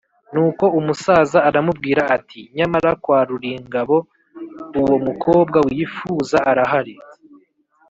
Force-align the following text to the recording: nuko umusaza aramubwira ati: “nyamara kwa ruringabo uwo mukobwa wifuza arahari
nuko 0.33 0.65
umusaza 0.79 1.39
aramubwira 1.49 2.01
ati: 2.17 2.41
“nyamara 2.55 2.91
kwa 3.03 3.19
ruringabo 3.27 3.97
uwo 4.79 4.95
mukobwa 5.07 5.57
wifuza 5.67 6.37
arahari 6.51 6.95